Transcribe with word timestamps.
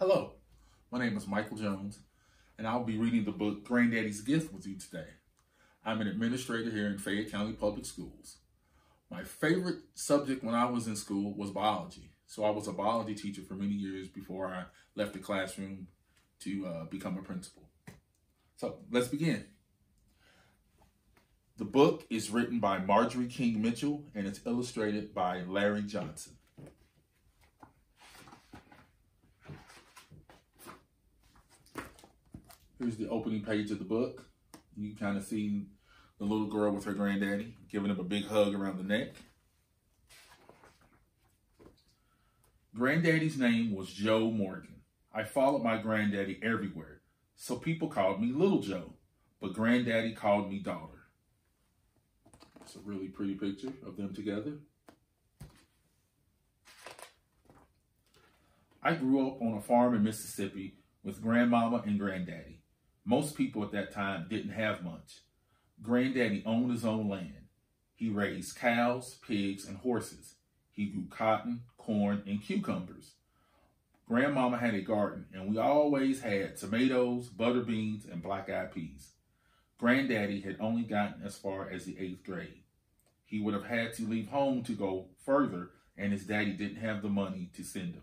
Hello, 0.00 0.32
my 0.90 0.98
name 0.98 1.16
is 1.16 1.28
Michael 1.28 1.56
Jones, 1.56 2.00
and 2.58 2.66
I'll 2.66 2.82
be 2.82 2.98
reading 2.98 3.24
the 3.24 3.30
book 3.30 3.62
Granddaddy's 3.62 4.22
Gift 4.22 4.52
with 4.52 4.66
you 4.66 4.76
today. 4.76 5.06
I'm 5.84 6.00
an 6.00 6.08
administrator 6.08 6.68
here 6.68 6.88
in 6.88 6.98
Fayette 6.98 7.30
County 7.30 7.52
Public 7.52 7.86
Schools. 7.86 8.38
My 9.08 9.22
favorite 9.22 9.82
subject 9.94 10.42
when 10.42 10.56
I 10.56 10.64
was 10.64 10.88
in 10.88 10.96
school 10.96 11.32
was 11.36 11.52
biology. 11.52 12.10
So 12.26 12.42
I 12.42 12.50
was 12.50 12.66
a 12.66 12.72
biology 12.72 13.14
teacher 13.14 13.42
for 13.42 13.54
many 13.54 13.74
years 13.74 14.08
before 14.08 14.48
I 14.48 14.64
left 14.96 15.12
the 15.12 15.20
classroom 15.20 15.86
to 16.40 16.66
uh, 16.66 16.84
become 16.86 17.16
a 17.16 17.22
principal. 17.22 17.62
So 18.56 18.78
let's 18.90 19.06
begin. 19.06 19.44
The 21.56 21.66
book 21.66 22.04
is 22.10 22.30
written 22.30 22.58
by 22.58 22.78
Margaree 22.78 23.28
King 23.28 23.62
Mitchell 23.62 24.02
and 24.12 24.26
it's 24.26 24.40
illustrated 24.44 25.14
by 25.14 25.42
Larry 25.42 25.82
Johnson. 25.82 26.32
Here's 32.80 32.96
the 32.96 33.08
opening 33.08 33.42
page 33.42 33.70
of 33.70 33.78
the 33.78 33.84
book. 33.84 34.26
You 34.76 34.96
kind 34.96 35.16
of 35.16 35.22
see 35.22 35.66
the 36.18 36.24
little 36.24 36.48
girl 36.48 36.72
with 36.72 36.84
her 36.84 36.92
granddaddy 36.92 37.54
giving 37.70 37.88
him 37.88 38.00
a 38.00 38.04
big 38.04 38.26
hug 38.26 38.52
around 38.52 38.78
the 38.78 38.82
neck. 38.84 39.14
Granddaddy's 42.74 43.38
name 43.38 43.76
was 43.76 43.92
Joe 43.92 44.32
Morgan. 44.32 44.80
I 45.14 45.22
followed 45.22 45.62
my 45.62 45.78
granddaddy 45.78 46.40
everywhere, 46.42 47.02
so 47.36 47.54
people 47.54 47.86
called 47.86 48.20
me 48.20 48.32
Little 48.32 48.60
Joe, 48.60 48.94
but 49.40 49.52
granddaddy 49.52 50.12
called 50.12 50.50
me 50.50 50.58
daughter. 50.58 51.04
It's 52.62 52.74
a 52.74 52.80
really 52.80 53.06
pretty 53.06 53.34
picture 53.34 53.72
of 53.86 53.96
them 53.96 54.12
together. 54.12 54.54
I 58.82 58.94
grew 58.94 59.28
up 59.28 59.40
on 59.40 59.56
a 59.56 59.60
farm 59.60 59.94
in 59.94 60.02
Mississippi 60.02 60.78
with 61.04 61.22
grandmama 61.22 61.84
and 61.86 62.00
granddaddy. 62.00 62.63
Most 63.04 63.36
people 63.36 63.62
at 63.62 63.72
that 63.72 63.92
time 63.92 64.26
didn't 64.30 64.52
have 64.52 64.82
much. 64.82 65.20
Granddaddy 65.82 66.42
owned 66.46 66.70
his 66.70 66.84
own 66.84 67.08
land. 67.08 67.48
He 67.94 68.08
raised 68.08 68.56
cows, 68.56 69.18
pigs, 69.26 69.66
and 69.66 69.76
horses. 69.76 70.36
He 70.72 70.86
grew 70.86 71.06
cotton, 71.10 71.62
corn, 71.76 72.22
and 72.26 72.42
cucumbers. 72.42 73.12
Grandmama 74.06 74.56
had 74.56 74.74
a 74.74 74.80
garden, 74.80 75.26
and 75.32 75.50
we 75.50 75.58
always 75.58 76.22
had 76.22 76.56
tomatoes, 76.56 77.28
butter 77.28 77.60
beans, 77.60 78.06
and 78.10 78.22
black-eyed 78.22 78.72
peas. 78.72 79.10
Granddaddy 79.78 80.40
had 80.40 80.56
only 80.60 80.82
gotten 80.82 81.22
as 81.22 81.36
far 81.36 81.68
as 81.68 81.84
the 81.84 81.98
eighth 81.98 82.24
grade. 82.24 82.62
He 83.24 83.40
would 83.40 83.54
have 83.54 83.66
had 83.66 83.92
to 83.94 84.08
leave 84.08 84.28
home 84.28 84.62
to 84.64 84.72
go 84.72 85.08
further, 85.24 85.70
and 85.96 86.12
his 86.12 86.24
daddy 86.24 86.52
didn't 86.52 86.76
have 86.76 87.02
the 87.02 87.08
money 87.08 87.50
to 87.54 87.62
send 87.62 87.94
him. 87.94 88.02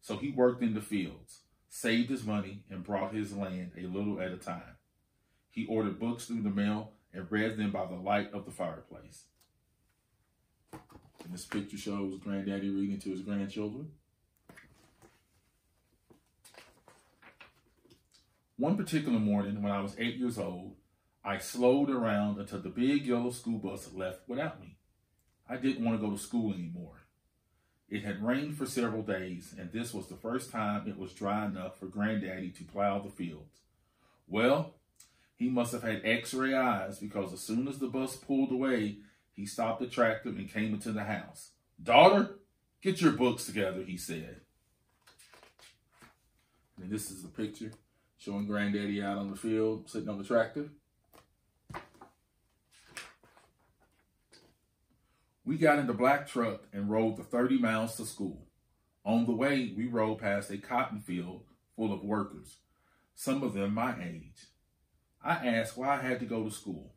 So 0.00 0.16
he 0.16 0.30
worked 0.30 0.62
in 0.62 0.74
the 0.74 0.80
fields 0.80 1.40
saved 1.70 2.10
his 2.10 2.26
money, 2.26 2.64
and 2.68 2.84
brought 2.84 3.14
his 3.14 3.32
land 3.32 3.70
a 3.78 3.86
little 3.86 4.20
at 4.20 4.32
a 4.32 4.36
time. 4.36 4.76
He 5.50 5.66
ordered 5.66 6.00
books 6.00 6.26
through 6.26 6.42
the 6.42 6.50
mail 6.50 6.92
and 7.14 7.30
read 7.30 7.56
them 7.56 7.70
by 7.70 7.86
the 7.86 7.94
light 7.94 8.32
of 8.32 8.44
the 8.44 8.50
fireplace. 8.50 9.24
And 10.72 11.32
this 11.32 11.46
picture 11.46 11.78
shows 11.78 12.18
Granddaddy 12.18 12.70
reading 12.70 12.98
to 12.98 13.10
his 13.10 13.22
grandchildren. 13.22 13.92
One 18.56 18.76
particular 18.76 19.18
morning 19.18 19.62
when 19.62 19.72
I 19.72 19.80
was 19.80 19.96
eight 19.98 20.16
years 20.16 20.38
old, 20.38 20.74
I 21.24 21.38
slowed 21.38 21.88
around 21.88 22.38
until 22.38 22.60
the 22.60 22.68
big 22.68 23.06
yellow 23.06 23.30
school 23.30 23.58
bus 23.58 23.92
left 23.94 24.28
without 24.28 24.60
me. 24.60 24.76
I 25.48 25.56
didn't 25.56 25.84
want 25.84 26.00
to 26.00 26.06
go 26.06 26.12
to 26.12 26.18
school 26.18 26.52
anymore. 26.52 26.99
It 27.90 28.04
had 28.04 28.24
rained 28.24 28.56
for 28.56 28.66
several 28.66 29.02
days, 29.02 29.52
and 29.58 29.72
this 29.72 29.92
was 29.92 30.06
the 30.06 30.14
first 30.14 30.52
time 30.52 30.88
it 30.88 30.96
was 30.96 31.12
dry 31.12 31.44
enough 31.44 31.78
for 31.78 31.86
Granddaddy 31.86 32.50
to 32.50 32.64
plow 32.64 33.00
the 33.00 33.10
fields. 33.10 33.58
Well, 34.28 34.74
he 35.36 35.48
must 35.48 35.72
have 35.72 35.82
had 35.82 36.02
x-ray 36.04 36.54
eyes 36.54 37.00
because 37.00 37.32
as 37.32 37.40
soon 37.40 37.66
as 37.66 37.78
the 37.78 37.88
bus 37.88 38.16
pulled 38.16 38.52
away, 38.52 38.98
he 39.34 39.44
stopped 39.44 39.80
the 39.80 39.88
tractor 39.88 40.28
and 40.28 40.52
came 40.52 40.72
into 40.72 40.92
the 40.92 41.04
house. 41.04 41.50
Daughter, 41.82 42.36
get 42.80 43.00
your 43.00 43.12
books 43.12 43.46
together, 43.46 43.82
he 43.82 43.96
said. 43.96 44.36
And 46.80 46.90
this 46.90 47.10
is 47.10 47.24
a 47.24 47.28
picture 47.28 47.72
showing 48.18 48.46
Granddaddy 48.46 49.02
out 49.02 49.18
on 49.18 49.30
the 49.30 49.36
field, 49.36 49.90
sitting 49.90 50.08
on 50.08 50.18
the 50.18 50.24
tractor. 50.24 50.68
We 55.50 55.58
got 55.58 55.80
in 55.80 55.88
the 55.88 55.92
black 55.92 56.28
truck 56.28 56.68
and 56.72 56.88
rode 56.88 57.16
the 57.16 57.24
30 57.24 57.58
miles 57.58 57.96
to 57.96 58.06
school. 58.06 58.46
On 59.04 59.26
the 59.26 59.32
way, 59.32 59.74
we 59.76 59.88
rode 59.88 60.20
past 60.20 60.48
a 60.48 60.58
cotton 60.58 61.00
field 61.00 61.42
full 61.74 61.92
of 61.92 62.04
workers, 62.04 62.58
some 63.16 63.42
of 63.42 63.54
them 63.54 63.74
my 63.74 63.96
age. 64.00 64.46
I 65.20 65.44
asked 65.48 65.76
why 65.76 65.98
I 65.98 66.02
had 66.02 66.20
to 66.20 66.24
go 66.24 66.44
to 66.44 66.52
school. 66.52 66.94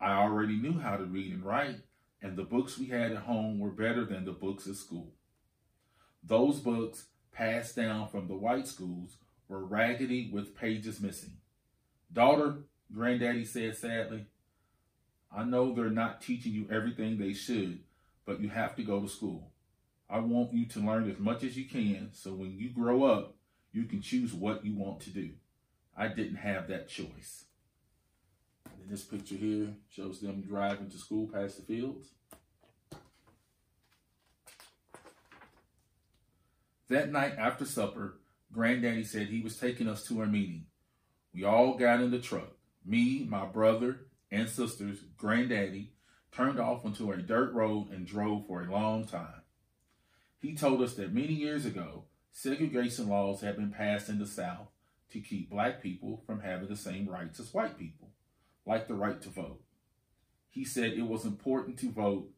I 0.00 0.12
already 0.12 0.56
knew 0.56 0.80
how 0.80 0.96
to 0.96 1.04
read 1.04 1.34
and 1.34 1.44
write, 1.44 1.80
and 2.22 2.38
the 2.38 2.42
books 2.44 2.78
we 2.78 2.86
had 2.86 3.12
at 3.12 3.24
home 3.24 3.58
were 3.58 3.68
better 3.68 4.06
than 4.06 4.24
the 4.24 4.32
books 4.32 4.66
at 4.66 4.76
school. 4.76 5.12
Those 6.22 6.60
books, 6.60 7.08
passed 7.32 7.76
down 7.76 8.08
from 8.08 8.28
the 8.28 8.34
white 8.34 8.66
schools, 8.66 9.18
were 9.46 9.62
raggedy 9.62 10.30
with 10.32 10.56
pages 10.56 11.02
missing. 11.02 11.36
Daughter, 12.10 12.60
Granddaddy 12.90 13.44
said 13.44 13.76
sadly, 13.76 14.24
I 15.32 15.44
know 15.44 15.72
they're 15.74 15.90
not 15.90 16.22
teaching 16.22 16.52
you 16.52 16.66
everything 16.70 17.18
they 17.18 17.32
should, 17.32 17.80
but 18.24 18.40
you 18.40 18.48
have 18.48 18.76
to 18.76 18.82
go 18.82 19.00
to 19.00 19.08
school. 19.08 19.50
I 20.08 20.18
want 20.18 20.52
you 20.52 20.66
to 20.66 20.80
learn 20.80 21.10
as 21.10 21.18
much 21.18 21.42
as 21.42 21.56
you 21.56 21.64
can 21.64 22.10
so 22.12 22.32
when 22.34 22.52
you 22.52 22.70
grow 22.70 23.04
up, 23.04 23.36
you 23.72 23.84
can 23.84 24.00
choose 24.00 24.32
what 24.32 24.64
you 24.64 24.74
want 24.76 25.00
to 25.00 25.10
do. 25.10 25.30
I 25.96 26.08
didn't 26.08 26.36
have 26.36 26.68
that 26.68 26.88
choice. 26.88 27.44
And 28.64 28.90
this 28.90 29.02
picture 29.02 29.34
here 29.34 29.68
shows 29.90 30.20
them 30.20 30.42
driving 30.42 30.90
to 30.90 30.98
school 30.98 31.28
past 31.32 31.56
the 31.56 31.62
fields. 31.62 32.08
That 36.88 37.10
night 37.10 37.34
after 37.38 37.64
supper, 37.64 38.18
Granddaddy 38.52 39.04
said 39.04 39.28
he 39.28 39.40
was 39.40 39.58
taking 39.58 39.88
us 39.88 40.04
to 40.06 40.22
a 40.22 40.26
meeting. 40.26 40.66
We 41.34 41.44
all 41.44 41.76
got 41.76 42.00
in 42.00 42.10
the 42.10 42.20
truck. 42.20 42.52
Me, 42.84 43.26
my 43.28 43.46
brother, 43.46 44.06
and 44.34 44.48
sisters, 44.48 44.98
granddaddy, 45.16 45.92
turned 46.32 46.58
off 46.58 46.84
onto 46.84 47.12
a 47.12 47.16
dirt 47.16 47.52
road 47.52 47.90
and 47.90 48.06
drove 48.06 48.46
for 48.46 48.62
a 48.62 48.70
long 48.70 49.06
time. 49.06 49.42
He 50.40 50.54
told 50.54 50.82
us 50.82 50.94
that 50.94 51.14
many 51.14 51.32
years 51.32 51.64
ago, 51.64 52.04
segregation 52.32 53.08
laws 53.08 53.40
had 53.40 53.56
been 53.56 53.70
passed 53.70 54.08
in 54.08 54.18
the 54.18 54.26
South 54.26 54.68
to 55.10 55.20
keep 55.20 55.50
black 55.50 55.80
people 55.80 56.22
from 56.26 56.40
having 56.40 56.68
the 56.68 56.76
same 56.76 57.08
rights 57.08 57.38
as 57.38 57.54
white 57.54 57.78
people, 57.78 58.10
like 58.66 58.88
the 58.88 58.94
right 58.94 59.22
to 59.22 59.28
vote. 59.28 59.62
He 60.50 60.64
said 60.64 60.92
it 60.92 61.06
was 61.06 61.24
important 61.24 61.78
to 61.78 61.90
vote, 61.90 62.30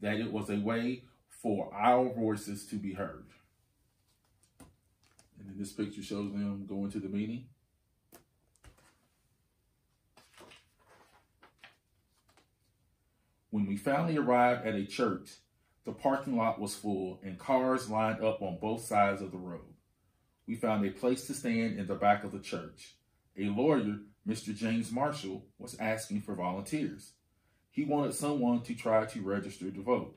that 0.00 0.16
it 0.16 0.32
was 0.32 0.50
a 0.50 0.58
way 0.58 1.04
for 1.28 1.72
our 1.72 2.12
voices 2.12 2.66
to 2.66 2.76
be 2.76 2.94
heard. 2.94 3.26
And 5.38 5.48
then 5.48 5.58
this 5.58 5.72
picture 5.72 6.02
shows 6.02 6.32
them 6.32 6.66
going 6.68 6.90
to 6.90 6.98
the 6.98 7.08
meeting. 7.08 7.46
When 13.54 13.66
we 13.66 13.76
finally 13.76 14.16
arrived 14.16 14.66
at 14.66 14.74
a 14.74 14.84
church, 14.84 15.30
the 15.84 15.92
parking 15.92 16.36
lot 16.36 16.60
was 16.60 16.74
full 16.74 17.20
and 17.22 17.38
cars 17.38 17.88
lined 17.88 18.20
up 18.20 18.42
on 18.42 18.58
both 18.60 18.84
sides 18.84 19.22
of 19.22 19.30
the 19.30 19.38
road. 19.38 19.74
We 20.44 20.56
found 20.56 20.84
a 20.84 20.90
place 20.90 21.28
to 21.28 21.34
stand 21.34 21.78
in 21.78 21.86
the 21.86 21.94
back 21.94 22.24
of 22.24 22.32
the 22.32 22.40
church. 22.40 22.96
A 23.38 23.44
lawyer, 23.44 23.98
Mr. 24.26 24.52
James 24.52 24.90
Marshall, 24.90 25.46
was 25.56 25.78
asking 25.78 26.22
for 26.22 26.34
volunteers. 26.34 27.12
He 27.70 27.84
wanted 27.84 28.14
someone 28.14 28.62
to 28.62 28.74
try 28.74 29.06
to 29.06 29.22
register 29.22 29.70
to 29.70 29.82
vote. 29.84 30.16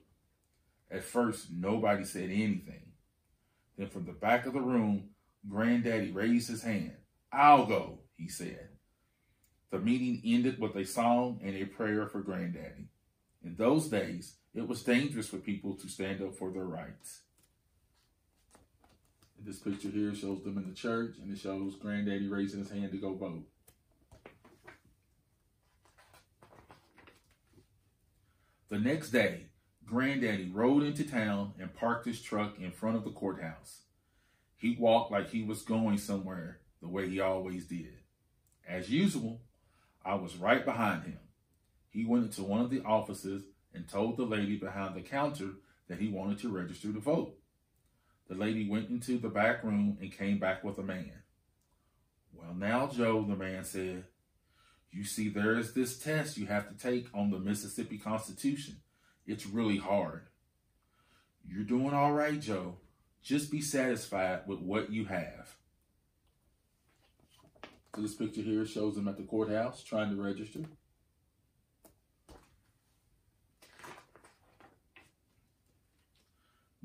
At 0.89 1.03
first, 1.03 1.51
nobody 1.51 2.05
said 2.05 2.31
anything. 2.31 2.93
Then 3.77 3.89
from 3.89 4.05
the 4.05 4.13
back 4.13 4.47
of 4.47 4.53
the 4.53 4.61
room, 4.61 5.09
Granddaddy 5.47 6.09
raised 6.09 6.49
his 6.49 6.63
hand. 6.63 6.95
I'll 7.31 7.67
go, 7.67 7.99
he 8.15 8.29
said. 8.29 8.69
The 9.69 9.77
meeting 9.77 10.23
ended 10.25 10.59
with 10.59 10.75
a 10.75 10.85
song 10.85 11.39
and 11.43 11.55
a 11.55 11.65
prayer 11.65 12.07
for 12.07 12.21
Granddaddy. 12.21 12.87
In 13.47 13.55
those 13.55 13.87
days, 13.87 14.35
it 14.53 14.67
was 14.67 14.83
dangerous 14.83 15.29
for 15.29 15.37
people 15.37 15.73
to 15.75 15.87
stand 15.87 16.21
up 16.21 16.35
for 16.35 16.51
their 16.51 16.65
rights. 16.65 17.21
And 19.37 19.47
this 19.47 19.59
picture 19.59 19.87
here 19.87 20.13
shows 20.13 20.43
them 20.43 20.57
in 20.57 20.67
the 20.67 20.75
church, 20.75 21.15
and 21.21 21.31
it 21.31 21.39
shows 21.39 21.75
Granddaddy 21.75 22.27
raising 22.27 22.59
his 22.59 22.71
hand 22.71 22.91
to 22.91 22.97
go 22.97 23.13
vote. 23.13 23.45
The 28.67 28.79
next 28.79 29.11
day, 29.11 29.45
Granddaddy 29.85 30.51
rode 30.53 30.83
into 30.83 31.05
town 31.05 31.53
and 31.57 31.73
parked 31.73 32.05
his 32.05 32.21
truck 32.21 32.59
in 32.59 32.71
front 32.71 32.97
of 32.97 33.05
the 33.05 33.11
courthouse. 33.11 33.83
He 34.57 34.75
walked 34.77 35.09
like 35.09 35.29
he 35.29 35.43
was 35.43 35.61
going 35.61 35.99
somewhere 35.99 36.59
the 36.81 36.89
way 36.89 37.09
he 37.09 37.21
always 37.21 37.65
did. 37.65 37.99
As 38.67 38.89
usual, 38.89 39.39
I 40.03 40.15
was 40.15 40.35
right 40.35 40.65
behind 40.65 41.03
him 41.05 41.19
he 41.97 42.05
went 42.05 42.25
into 42.25 42.43
one 42.43 42.61
of 42.61 42.69
the 42.69 42.83
offices 42.83 43.41
and 43.73 43.89
told 43.89 44.17
the 44.17 44.23
lady 44.23 44.55
behind 44.55 44.93
the 44.93 45.01
counter 45.01 45.53
that 45.87 45.97
he 45.99 46.07
wanted 46.07 46.37
to 46.37 46.47
register 46.47 46.93
to 46.93 46.99
vote. 46.99 47.33
The 48.29 48.35
lady 48.35 48.69
went 48.69 48.91
into 48.91 49.17
the 49.17 49.29
back 49.29 49.63
room 49.63 49.97
and 49.99 50.15
came 50.15 50.37
back 50.37 50.63
with 50.63 50.77
a 50.77 50.83
man. 50.83 51.23
Well, 52.31 52.53
now, 52.53 52.85
Joe, 52.85 53.25
the 53.27 53.35
man 53.35 53.63
said, 53.63 54.03
you 54.91 55.05
see, 55.05 55.27
there 55.27 55.57
is 55.57 55.73
this 55.73 55.97
test 55.97 56.37
you 56.37 56.45
have 56.45 56.69
to 56.69 56.77
take 56.77 57.07
on 57.15 57.31
the 57.31 57.39
Mississippi 57.39 57.97
Constitution. 57.97 58.77
It's 59.25 59.47
really 59.47 59.77
hard. 59.77 60.27
You're 61.49 61.63
doing 61.63 61.95
all 61.95 62.13
right, 62.13 62.39
Joe. 62.39 62.75
Just 63.23 63.49
be 63.49 63.59
satisfied 63.59 64.41
with 64.45 64.59
what 64.59 64.91
you 64.91 65.05
have. 65.05 65.55
So 67.95 68.03
this 68.03 68.13
picture 68.13 68.41
here 68.41 68.67
shows 68.67 68.95
him 68.95 69.07
at 69.07 69.17
the 69.17 69.23
courthouse 69.23 69.81
trying 69.81 70.15
to 70.15 70.21
register. 70.21 70.59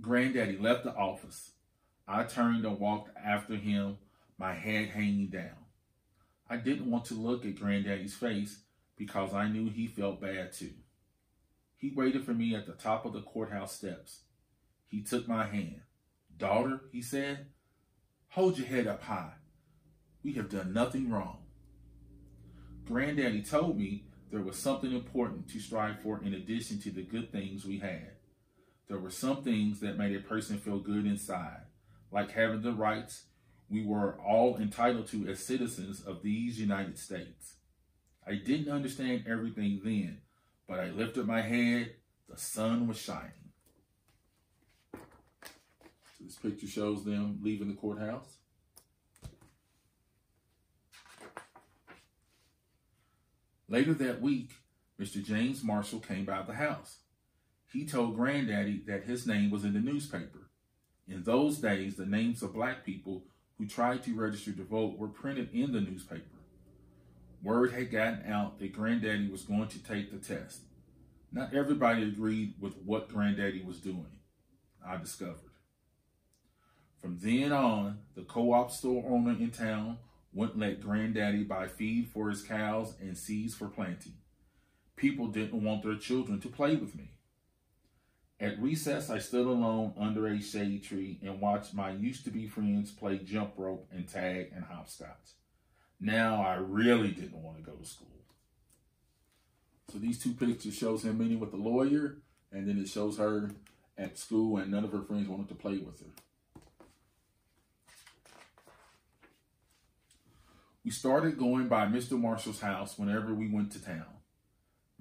Granddaddy 0.00 0.56
left 0.58 0.84
the 0.84 0.94
office. 0.94 1.52
I 2.08 2.24
turned 2.24 2.64
and 2.64 2.78
walked 2.78 3.16
after 3.16 3.54
him, 3.54 3.98
my 4.38 4.54
head 4.54 4.88
hanging 4.88 5.28
down. 5.28 5.66
I 6.48 6.56
didn't 6.56 6.90
want 6.90 7.04
to 7.06 7.14
look 7.14 7.44
at 7.44 7.58
Granddaddy's 7.58 8.14
face 8.14 8.60
because 8.96 9.32
I 9.32 9.48
knew 9.48 9.70
he 9.70 9.86
felt 9.86 10.20
bad 10.20 10.52
too. 10.52 10.72
He 11.76 11.90
waited 11.90 12.24
for 12.24 12.34
me 12.34 12.54
at 12.54 12.66
the 12.66 12.72
top 12.72 13.04
of 13.04 13.12
the 13.12 13.22
courthouse 13.22 13.72
steps. 13.76 14.20
He 14.88 15.02
took 15.02 15.26
my 15.28 15.46
hand. 15.46 15.82
Daughter, 16.36 16.82
he 16.90 17.02
said, 17.02 17.46
hold 18.28 18.58
your 18.58 18.66
head 18.66 18.86
up 18.86 19.02
high. 19.02 19.32
We 20.22 20.32
have 20.34 20.48
done 20.48 20.72
nothing 20.72 21.10
wrong. 21.10 21.38
Granddaddy 22.86 23.42
told 23.42 23.78
me 23.78 24.04
there 24.30 24.42
was 24.42 24.56
something 24.56 24.92
important 24.92 25.48
to 25.50 25.60
strive 25.60 26.00
for 26.00 26.20
in 26.22 26.34
addition 26.34 26.80
to 26.80 26.90
the 26.90 27.02
good 27.02 27.30
things 27.32 27.64
we 27.64 27.78
had. 27.78 28.12
There 28.88 28.98
were 28.98 29.10
some 29.10 29.42
things 29.42 29.80
that 29.80 29.98
made 29.98 30.14
a 30.14 30.20
person 30.20 30.58
feel 30.58 30.78
good 30.78 31.06
inside, 31.06 31.62
like 32.10 32.32
having 32.32 32.62
the 32.62 32.72
rights 32.72 33.24
we 33.72 33.84
were 33.84 34.18
all 34.20 34.58
entitled 34.58 35.06
to 35.08 35.26
as 35.28 35.44
citizens 35.44 36.02
of 36.02 36.22
these 36.22 36.60
United 36.60 36.98
States. 36.98 37.54
I 38.26 38.34
didn't 38.34 38.70
understand 38.70 39.24
everything 39.26 39.80
then, 39.82 40.18
but 40.68 40.78
I 40.78 40.90
lifted 40.90 41.26
my 41.26 41.40
head. 41.40 41.94
The 42.28 42.36
sun 42.36 42.86
was 42.86 42.98
shining. 42.98 43.32
This 46.20 46.36
picture 46.36 46.66
shows 46.66 47.04
them 47.04 47.40
leaving 47.42 47.68
the 47.68 47.74
courthouse. 47.74 48.36
Later 53.68 53.94
that 53.94 54.20
week, 54.20 54.52
Mr. 55.00 55.24
James 55.24 55.64
Marshall 55.64 56.00
came 56.00 56.26
by 56.26 56.42
the 56.42 56.52
house. 56.52 56.98
He 57.72 57.86
told 57.86 58.16
Granddaddy 58.16 58.82
that 58.86 59.04
his 59.04 59.26
name 59.26 59.50
was 59.50 59.64
in 59.64 59.72
the 59.72 59.80
newspaper. 59.80 60.50
In 61.08 61.22
those 61.22 61.58
days, 61.58 61.96
the 61.96 62.06
names 62.06 62.42
of 62.42 62.52
black 62.52 62.84
people 62.84 63.24
who 63.56 63.66
tried 63.66 64.02
to 64.04 64.14
register 64.14 64.52
to 64.52 64.64
vote 64.64 64.98
were 64.98 65.08
printed 65.08 65.48
in 65.54 65.72
the 65.72 65.80
newspaper. 65.80 66.38
Word 67.42 67.72
had 67.72 67.90
gotten 67.90 68.30
out 68.30 68.58
that 68.58 68.72
Granddaddy 68.72 69.28
was 69.28 69.42
going 69.42 69.68
to 69.68 69.82
take 69.82 70.10
the 70.10 70.18
test. 70.18 70.62
Not 71.32 71.54
everybody 71.54 72.02
agreed 72.02 72.54
with 72.60 72.76
what 72.84 73.08
Granddaddy 73.08 73.62
was 73.62 73.80
doing, 73.80 74.18
I 74.86 74.98
discovered. 74.98 75.50
From 77.00 77.18
then 77.20 77.52
on, 77.52 78.00
the 78.14 78.22
co-op 78.22 78.70
store 78.70 79.04
owner 79.08 79.32
in 79.32 79.50
town 79.50 79.98
wouldn't 80.32 80.58
let 80.58 80.80
Granddaddy 80.80 81.44
buy 81.44 81.68
feed 81.68 82.08
for 82.08 82.28
his 82.28 82.42
cows 82.42 82.94
and 83.00 83.16
seeds 83.16 83.54
for 83.54 83.66
planting. 83.66 84.14
People 84.94 85.28
didn't 85.28 85.64
want 85.64 85.82
their 85.82 85.96
children 85.96 86.38
to 86.40 86.48
play 86.48 86.76
with 86.76 86.94
me. 86.94 87.12
At 88.42 88.60
recess, 88.60 89.08
I 89.08 89.20
stood 89.20 89.46
alone 89.46 89.94
under 89.96 90.26
a 90.26 90.40
shade 90.40 90.82
tree 90.82 91.20
and 91.22 91.40
watched 91.40 91.74
my 91.74 91.92
used 91.92 92.24
to 92.24 92.30
be 92.32 92.48
friends 92.48 92.90
play 92.90 93.18
jump 93.18 93.52
rope 93.56 93.86
and 93.92 94.08
tag 94.08 94.50
and 94.52 94.64
hopscotch. 94.64 95.36
Now 96.00 96.42
I 96.42 96.56
really 96.56 97.12
didn't 97.12 97.40
want 97.40 97.58
to 97.58 97.62
go 97.62 97.76
to 97.76 97.86
school. 97.86 98.08
So 99.92 99.98
these 99.98 100.18
two 100.18 100.32
pictures 100.32 100.74
shows 100.74 101.04
him 101.04 101.18
meeting 101.18 101.38
with 101.38 101.52
the 101.52 101.56
lawyer, 101.56 102.18
and 102.50 102.66
then 102.66 102.78
it 102.78 102.88
shows 102.88 103.16
her 103.18 103.52
at 103.96 104.18
school, 104.18 104.56
and 104.56 104.72
none 104.72 104.82
of 104.82 104.90
her 104.90 105.02
friends 105.02 105.28
wanted 105.28 105.48
to 105.50 105.54
play 105.54 105.78
with 105.78 106.00
her. 106.00 106.10
We 110.84 110.90
started 110.90 111.38
going 111.38 111.68
by 111.68 111.86
Mr. 111.86 112.20
Marshall's 112.20 112.60
house 112.60 112.98
whenever 112.98 113.32
we 113.32 113.48
went 113.48 113.70
to 113.72 113.84
town. 113.84 114.21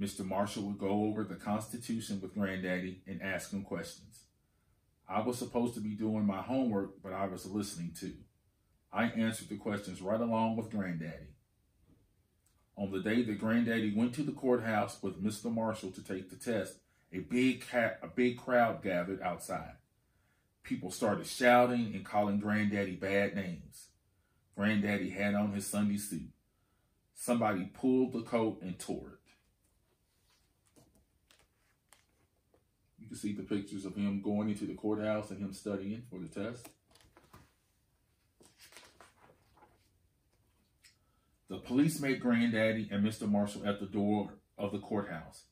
Mr. 0.02 0.26
Marshall 0.26 0.64
would 0.64 0.80
go 0.80 1.04
over 1.06 1.24
the 1.24 1.36
Constitution 1.36 2.20
with 2.20 2.34
Granddaddy 2.34 3.04
and 3.06 3.22
ask 3.22 3.54
him 3.54 3.62
questions. 3.62 4.24
I 5.08 5.22
was 5.22 5.38
supposed 5.38 5.76
to 5.76 5.80
be 5.80 5.94
doing 5.94 6.26
my 6.26 6.42
homework, 6.42 7.04
but 7.04 7.14
I 7.14 7.28
was 7.28 7.46
listening 7.46 7.92
too. 7.98 8.16
I 8.92 9.06
answered 9.06 9.50
the 9.50 9.58
questions 9.58 10.02
right 10.02 10.20
along 10.20 10.58
with 10.58 10.72
Granddaddy. 10.72 11.36
On 12.78 12.92
the 12.92 13.02
day 13.02 13.22
that 13.22 13.40
Granddaddy 13.40 13.94
went 13.96 14.16
to 14.16 14.24
the 14.24 14.32
courthouse 14.32 14.98
with 15.04 15.24
Mr. 15.24 15.54
Marshall 15.54 15.92
to 15.92 16.04
take 16.04 16.32
the 16.32 16.36
test, 16.36 16.80
a 17.14 17.20
big 17.20 17.68
cat, 17.68 18.00
a 18.02 18.08
big 18.08 18.40
crowd 18.40 18.82
gathered 18.82 19.22
outside. 19.22 19.76
People 20.64 20.90
started 20.90 21.28
shouting 21.28 21.92
and 21.94 22.04
calling 22.04 22.40
Granddaddy 22.40 22.96
bad 22.96 23.36
names. 23.36 23.90
Granddaddy 24.58 25.12
had 25.12 25.36
on 25.36 25.52
his 25.52 25.68
Sunday 25.68 25.98
suit. 25.98 26.32
Somebody 27.14 27.66
pulled 27.66 28.14
the 28.14 28.24
coat 28.24 28.62
and 28.64 28.80
tore 28.80 29.10
it. 29.14 29.21
Can 33.12 33.20
see 33.20 33.34
the 33.34 33.44
pictures 33.44 33.84
of 33.84 33.94
him 33.94 34.22
going 34.22 34.50
into 34.50 34.66
the 34.66 34.74
courthouse 34.74 35.32
and 35.32 35.42
him 35.42 35.52
studying 35.52 36.02
for 36.10 36.18
the 36.18 36.28
test. 36.28 36.70
The 41.50 41.58
police 41.58 42.00
met 42.00 42.22
Granddaddy 42.22 42.88
and 42.90 43.06
Mr. 43.06 43.30
Marshall 43.30 43.68
at 43.68 43.82
the 43.82 43.86
door 43.86 44.36
of 44.58 44.72
the 44.72 44.80
courthouse. 44.80 45.44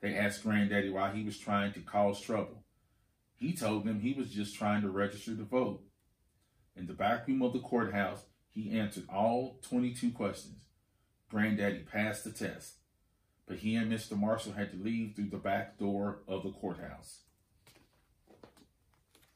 They 0.00 0.14
asked 0.14 0.44
Granddaddy 0.44 0.90
why 0.90 1.12
he 1.12 1.24
was 1.24 1.36
trying 1.36 1.72
to 1.72 1.80
cause 1.80 2.20
trouble. 2.20 2.62
He 3.34 3.52
told 3.52 3.84
them 3.84 3.98
he 3.98 4.12
was 4.12 4.30
just 4.30 4.54
trying 4.54 4.82
to 4.82 4.90
register 4.90 5.34
to 5.34 5.42
vote. 5.42 5.82
In 6.76 6.86
the 6.86 6.92
back 6.92 7.26
room 7.26 7.42
of 7.42 7.52
the 7.52 7.58
courthouse, 7.58 8.26
he 8.48 8.78
answered 8.78 9.06
all 9.12 9.58
22 9.68 10.12
questions. 10.12 10.60
Granddaddy 11.28 11.80
passed 11.80 12.22
the 12.22 12.30
test 12.30 12.77
but 13.48 13.56
he 13.56 13.74
and 13.76 13.90
Mr. 13.90 14.16
Marshall 14.16 14.52
had 14.52 14.70
to 14.70 14.76
leave 14.76 15.16
through 15.16 15.30
the 15.30 15.38
back 15.38 15.78
door 15.78 16.20
of 16.28 16.42
the 16.42 16.50
courthouse. 16.50 17.22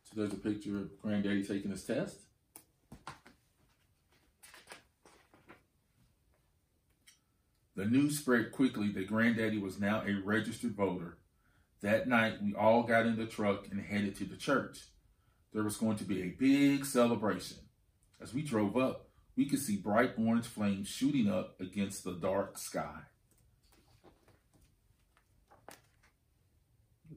So 0.04 0.12
there's 0.16 0.34
a 0.34 0.36
picture 0.36 0.76
of 0.76 1.00
Granddaddy 1.00 1.42
taking 1.42 1.70
his 1.70 1.84
test. 1.84 2.18
The 7.74 7.86
news 7.86 8.19
spread 8.19 8.52
quickly 8.52 8.92
that 8.92 9.06
Granddaddy 9.06 9.56
was 9.56 9.81
now 9.81 10.02
a 10.06 10.12
registered 10.22 10.76
voter. 10.76 11.16
That 11.81 12.06
night, 12.06 12.34
we 12.42 12.54
all 12.54 12.82
got 12.82 13.06
in 13.06 13.16
the 13.16 13.24
truck 13.24 13.66
and 13.70 13.81
headed 13.81 14.14
to 14.16 14.24
the 14.24 14.36
church. 14.36 14.81
There 15.54 15.64
was 15.64 15.78
going 15.78 15.96
to 15.96 16.04
be 16.04 16.22
a 16.22 16.36
big 16.38 16.84
celebration. 16.84 17.56
As 18.20 18.34
we 18.34 18.42
drove 18.42 18.76
up, 18.76 19.08
we 19.36 19.46
could 19.46 19.58
see 19.58 19.76
bright 19.76 20.12
orange 20.19 20.46
flames 20.46 20.88
shooting 20.88 21.31
up 21.31 21.58
against 21.58 22.04
the 22.04 22.12
dark 22.12 22.58
sky. 22.58 23.00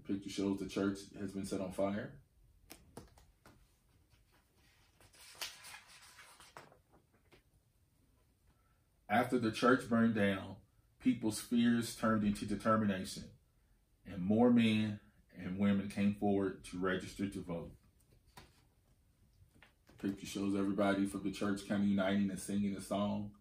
Picture 0.07 0.29
shows 0.29 0.59
the 0.59 0.67
church 0.67 0.99
has 1.19 1.31
been 1.31 1.45
set 1.45 1.61
on 1.61 1.71
fire. 1.71 2.11
After 9.09 9.39
the 9.39 9.51
church 9.51 9.89
burned 9.89 10.15
down, 10.15 10.57
people's 10.99 11.39
fears 11.39 11.95
turned 11.95 12.23
into 12.23 12.45
determination, 12.45 13.23
and 14.05 14.21
more 14.21 14.51
men 14.51 14.99
and 15.37 15.57
women 15.57 15.89
came 15.89 16.15
forward 16.15 16.63
to 16.65 16.79
register 16.79 17.27
to 17.27 17.41
vote. 17.41 17.71
Picture 20.01 20.27
shows 20.27 20.55
everybody 20.55 21.05
from 21.05 21.23
the 21.23 21.31
church 21.31 21.67
kind 21.67 21.81
of 21.81 21.87
uniting 21.87 22.29
and 22.29 22.39
singing 22.39 22.75
a 22.75 22.81
song, 22.81 23.31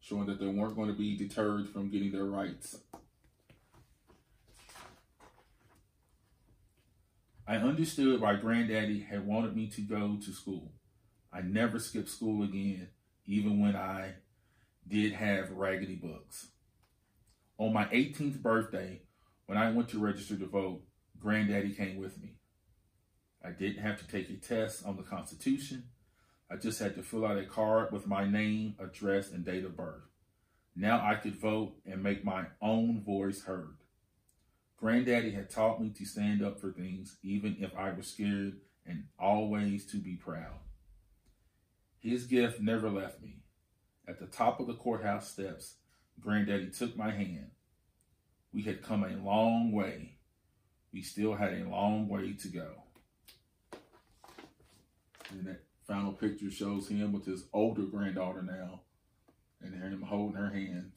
showing 0.00 0.26
that 0.26 0.38
they 0.38 0.46
weren't 0.46 0.76
going 0.76 0.88
to 0.88 0.96
be 0.96 1.16
deterred 1.16 1.68
from 1.68 1.90
getting 1.90 2.12
their 2.12 2.24
rights. 2.24 2.76
I 7.50 7.56
understood 7.56 8.20
why 8.20 8.36
Granddaddy 8.36 9.00
had 9.00 9.26
wanted 9.26 9.56
me 9.56 9.66
to 9.70 9.80
go 9.80 10.16
to 10.24 10.32
school. 10.32 10.70
I 11.32 11.40
never 11.40 11.80
skipped 11.80 12.08
school 12.08 12.44
again, 12.44 12.90
even 13.26 13.60
when 13.60 13.74
I 13.74 14.12
did 14.86 15.14
have 15.14 15.50
raggedy 15.50 15.96
books. 15.96 16.50
On 17.58 17.72
my 17.72 17.86
18th 17.86 18.40
birthday, 18.40 19.02
when 19.46 19.58
I 19.58 19.72
went 19.72 19.88
to 19.88 19.98
register 19.98 20.36
to 20.36 20.46
vote, 20.46 20.82
Granddaddy 21.18 21.72
came 21.72 21.96
with 21.96 22.22
me. 22.22 22.36
I 23.44 23.50
didn't 23.50 23.82
have 23.82 23.98
to 23.98 24.06
take 24.06 24.30
a 24.30 24.34
test 24.34 24.86
on 24.86 24.96
the 24.96 25.02
Constitution. 25.02 25.88
I 26.48 26.54
just 26.54 26.78
had 26.78 26.94
to 26.94 27.02
fill 27.02 27.26
out 27.26 27.36
a 27.36 27.46
card 27.46 27.90
with 27.90 28.06
my 28.06 28.30
name, 28.30 28.76
address, 28.78 29.32
and 29.32 29.44
date 29.44 29.64
of 29.64 29.76
birth. 29.76 30.04
Now 30.76 31.04
I 31.04 31.16
could 31.16 31.34
vote 31.34 31.72
and 31.84 32.00
make 32.00 32.24
my 32.24 32.44
own 32.62 33.02
voice 33.02 33.42
heard. 33.42 33.74
Granddaddy 34.80 35.32
had 35.32 35.50
taught 35.50 35.80
me 35.80 35.90
to 35.90 36.06
stand 36.06 36.42
up 36.42 36.58
for 36.58 36.72
things, 36.72 37.18
even 37.22 37.56
if 37.60 37.76
I 37.76 37.92
was 37.92 38.06
scared 38.06 38.60
and 38.86 39.04
always 39.18 39.84
to 39.92 39.98
be 39.98 40.16
proud. 40.16 40.58
His 42.00 42.24
gift 42.24 42.60
never 42.60 42.88
left 42.88 43.20
me. 43.20 43.42
At 44.08 44.18
the 44.18 44.26
top 44.26 44.58
of 44.58 44.66
the 44.66 44.74
courthouse 44.74 45.30
steps, 45.30 45.74
Granddaddy 46.18 46.70
took 46.70 46.96
my 46.96 47.10
hand. 47.10 47.50
We 48.54 48.62
had 48.62 48.82
come 48.82 49.04
a 49.04 49.22
long 49.22 49.70
way. 49.70 50.16
We 50.92 51.02
still 51.02 51.34
had 51.34 51.52
a 51.52 51.68
long 51.68 52.08
way 52.08 52.32
to 52.32 52.48
go. 52.48 52.82
And 55.30 55.46
that 55.46 55.62
final 55.86 56.12
picture 56.12 56.50
shows 56.50 56.88
him 56.88 57.12
with 57.12 57.26
his 57.26 57.44
older 57.52 57.82
granddaughter 57.82 58.42
now, 58.42 58.80
and 59.60 59.74
him 59.74 60.02
holding 60.02 60.36
her 60.36 60.50
hand. 60.50 60.92